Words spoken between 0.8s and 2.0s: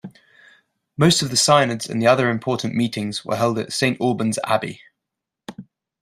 Most of the synods